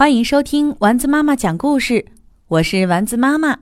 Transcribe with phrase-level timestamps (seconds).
[0.00, 2.06] 欢迎收听丸子妈妈讲故事，
[2.48, 3.58] 我是丸子妈妈。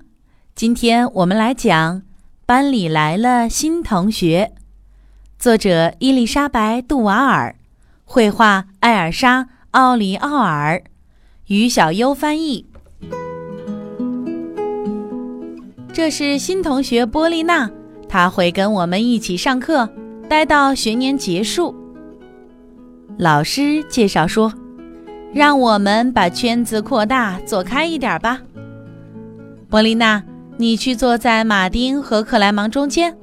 [0.55, 1.97] 今天我们来讲
[2.47, 4.53] 《班里来了新同学》，
[5.37, 7.57] 作者伊丽莎白·杜瓦尔，
[8.05, 10.81] 绘画艾尔莎·奥里奥尔，
[11.49, 12.65] 于小优翻译。
[15.93, 17.69] 这是新同学波丽娜，
[18.09, 19.91] 她会跟我们一起上课，
[20.29, 21.75] 待到学年结束。
[23.19, 24.53] 老师介绍说。
[25.33, 28.41] 让我们把圈子扩大，做开一点吧。
[29.69, 30.23] 波丽娜，
[30.57, 33.15] 你去坐在马丁和克莱芒中间。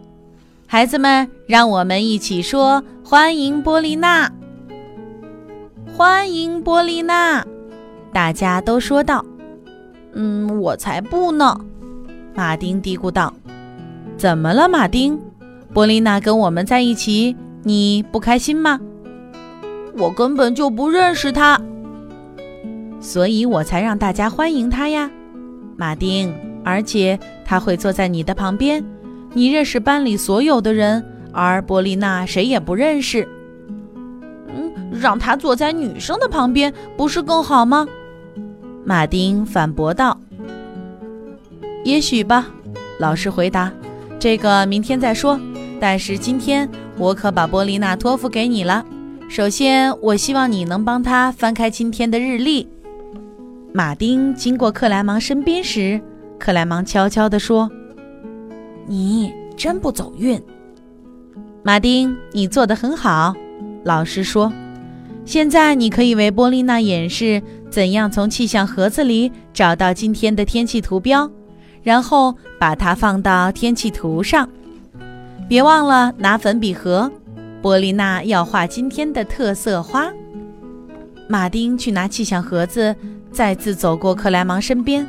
[0.68, 4.32] 孩子们，让我们一起说：“欢迎波丽娜，
[5.96, 7.46] 欢迎波丽娜！”
[8.14, 9.26] 大家都说道
[10.14, 11.60] ：“嗯，我才不呢。”
[12.36, 13.34] 马丁嘀咕道
[14.18, 15.20] ：“怎么了，马丁？
[15.74, 18.80] 波丽娜跟我们在一起，你不开心吗？”
[19.98, 21.60] 我根本就不认识她。
[23.06, 25.12] 所以我才让大家欢迎他呀，
[25.78, 26.34] 马丁。
[26.64, 28.84] 而且他会坐在你的旁边，
[29.34, 33.28] 你认识班里所有的人，而波丽娜谁也不认识。
[34.48, 37.88] 嗯，让他坐在女生的旁边不是更好吗？
[38.84, 40.20] 马丁反驳道。
[41.84, 42.48] 也许吧，
[42.98, 43.72] 老师回答。
[44.18, 45.40] 这个明天再说。
[45.80, 48.84] 但是今天我可把波丽娜托付给你了。
[49.30, 52.68] 首先，我希望你能帮她翻开今天的日历。
[53.76, 56.00] 马丁经过克莱芒身边时，
[56.40, 57.70] 克莱芒悄悄地说
[58.88, 60.42] ：“你真不走运。”
[61.62, 63.36] 马丁，你做得很好。
[63.84, 64.50] 老师说
[65.26, 71.30] ：“现在你可以为波丽娜演示怎样从气象盒子里找到今天的天气图标，
[71.84, 74.50] 然后把它放到天气图上。
[75.50, 77.12] 别忘了拿粉笔盒。
[77.62, 80.10] 波丽娜要画今天的特色花。”
[81.28, 82.96] 马丁去拿气象盒子。
[83.36, 85.06] 再次走过克莱芒身边，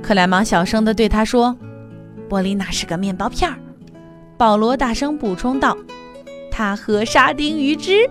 [0.00, 1.54] 克莱芒小声地对他说
[2.26, 3.58] ：“波丽娜是个面包片儿。”
[4.38, 5.76] 保罗大声补充道
[6.50, 8.08] ：“他喝沙丁鱼汁。”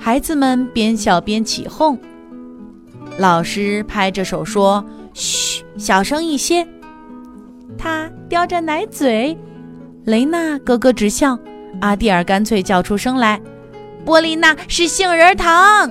[0.00, 1.96] 孩子们边笑边起哄。
[3.18, 4.84] 老师拍着手说
[5.14, 6.66] ：“嘘，小声一些。”
[7.78, 9.38] 他叼着奶嘴。
[10.06, 11.38] 雷娜咯咯直笑。
[11.80, 13.40] 阿蒂尔干脆叫出声来
[14.04, 15.88] ：“波丽娜是杏仁糖。”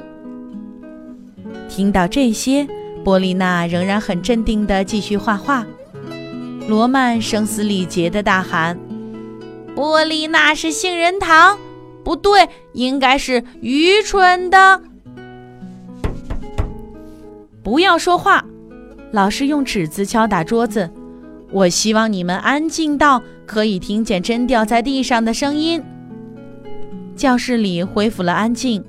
[1.70, 2.68] 听到这些。
[3.04, 5.66] 波丽娜仍然很镇定地继续画画。
[6.68, 8.78] 罗曼声嘶力竭地大喊
[9.76, 11.58] ：“波丽娜是杏仁糖，
[12.04, 14.82] 不对，应该是愚蠢的。”
[17.64, 18.46] 不要说话！
[19.12, 20.90] 老师用尺子敲打桌子。
[21.52, 25.84] 我希望你们安静到可以听见针掉在地上的声音。
[27.16, 28.84] 教室里恢复了安静。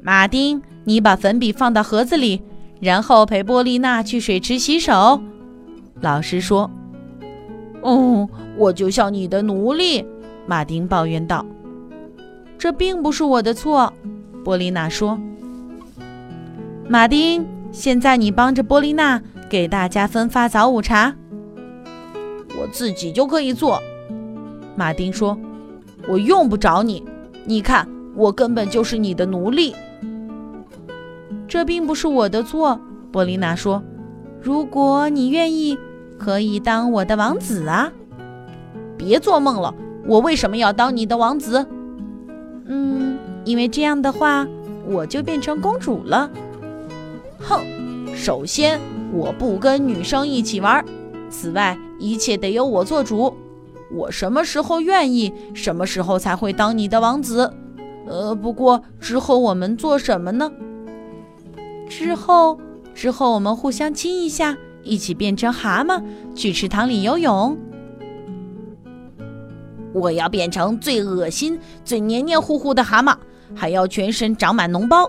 [0.00, 2.42] 马丁，你把粉笔放到盒子里。
[2.82, 5.22] 然后陪波丽娜去水池洗手，
[6.00, 6.68] 老师说
[7.80, 8.28] ：“哦，
[8.58, 10.04] 我就像你的奴隶。”
[10.48, 11.46] 马丁抱怨道。
[12.58, 13.92] “这并不是我的错。”
[14.44, 15.16] 波丽娜说。
[16.90, 21.14] “马丁，现在你帮着波丽娜给大家分发早午茶。
[22.60, 23.80] ”“我自己就可以做。”
[24.74, 25.38] 马丁说。
[26.08, 27.04] “我用不着你，
[27.44, 29.72] 你看，我根本就是你的奴隶。”
[31.52, 32.80] 这并不是我的错，
[33.12, 33.82] 波丽娜说
[34.40, 35.76] ：“如果你愿意，
[36.18, 37.92] 可以当我的王子啊！”
[38.96, 39.74] 别做梦了，
[40.06, 41.66] 我为什么要当你的王子？
[42.64, 44.48] 嗯，因为这样的话，
[44.86, 46.30] 我就变成公主了。
[47.38, 47.60] 哼！
[48.16, 48.80] 首先，
[49.12, 50.82] 我不跟女生一起玩。
[51.28, 53.30] 此外，一切得由我做主。
[53.94, 57.52] 我什么时候愿意，什么时候才会当你的王子。
[58.08, 60.50] 呃，不过之后我们做什么呢？
[61.98, 62.58] 之后，
[62.94, 66.02] 之后我们互相亲一下，一起变成蛤蟆
[66.34, 67.56] 去池塘里游泳。
[69.92, 73.14] 我要变成最恶心、最黏黏糊糊的蛤蟆，
[73.54, 75.08] 还要全身长满脓包。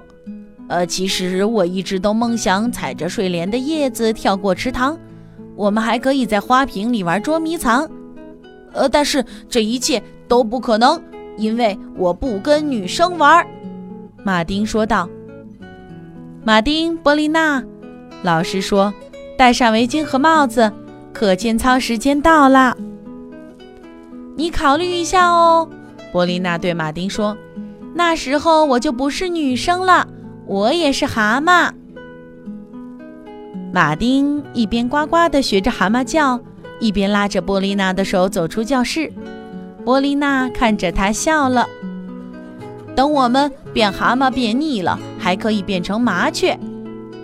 [0.67, 4.99] 呃，其实我一直都梦想踩着睡莲的叶子跳过池塘。
[5.55, 7.89] 我们还可以在花瓶里玩捉迷藏。
[8.73, 11.01] 呃，但是这一切都不可能，
[11.37, 13.45] 因为我不跟女生玩。”
[14.23, 15.09] 马丁说道。
[16.45, 17.63] 马丁·波丽娜，
[18.21, 18.93] 老师说
[19.37, 20.69] ：“戴上围巾和帽子，
[21.13, 22.75] 课间操时间到了。”
[24.35, 25.69] 你考虑一下哦，
[26.11, 27.37] 波丽娜对马丁说
[27.95, 30.05] ：“那时候我就不是女生了，
[30.45, 31.71] 我也是蛤蟆。”
[33.71, 36.37] 马丁一边呱呱地学着蛤蟆叫，
[36.81, 39.09] 一边拉着波丽娜的手走出教室。
[39.85, 41.65] 波丽娜看着他笑了。
[42.95, 46.57] 等我们变蛤蟆变腻了，还可以变成麻雀。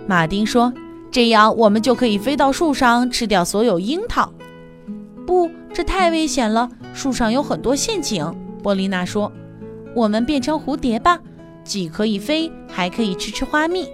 [0.06, 0.72] 马丁说
[1.10, 4.32] ：“这样我们就可以飞到树上吃掉所有樱桃。”
[5.26, 8.34] 不，这太危险了，树上有很多陷阱。
[8.62, 9.30] 波丽娜说
[9.94, 11.20] ：“我们变成蝴蝶吧，
[11.62, 13.86] 既可以飞，还可以吃吃花蜜。”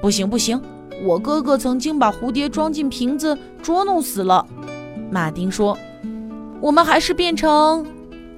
[0.00, 0.60] 不行不行，
[1.04, 4.46] 我哥哥曾经把蝴蝶装进瓶子捉弄死了。
[5.10, 5.76] 马丁说
[6.62, 7.84] ：“我们还是变成……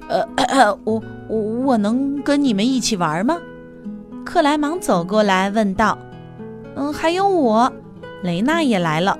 [0.07, 0.25] 呃，
[0.83, 3.37] 我我我能跟你们一起玩吗？”
[4.25, 5.97] 克莱芒走过来问道
[6.75, 7.71] ：“嗯，还有我，
[8.23, 9.17] 雷娜也来了。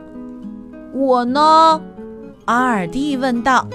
[0.93, 1.81] 我呢？”
[2.45, 3.67] 阿尔蒂问道。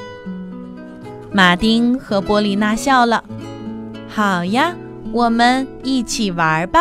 [1.32, 3.22] 马丁和波丽娜笑了。
[4.08, 4.74] 好呀，
[5.12, 6.80] 我们一起玩吧。